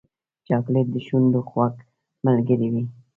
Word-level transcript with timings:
چاکلېټ 0.47 0.87
د 0.93 0.97
شونډو 1.05 1.39
خوږ 1.49 1.73
ملګری 2.25 2.67
وي. 2.73 2.83